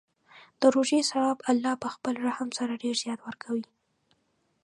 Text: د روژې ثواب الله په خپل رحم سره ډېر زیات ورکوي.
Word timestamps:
د 0.59 0.61
روژې 0.75 0.99
ثواب 1.09 1.37
الله 1.51 1.73
په 1.83 1.87
خپل 1.95 2.13
رحم 2.27 2.49
سره 2.57 2.79
ډېر 2.83 2.95
زیات 3.03 3.19
ورکوي. 3.23 3.65